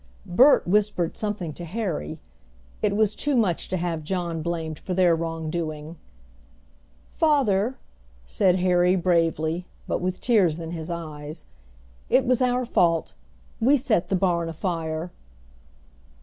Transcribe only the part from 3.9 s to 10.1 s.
John blamed for their wrongdoing. "Father!" said Harry bravely, but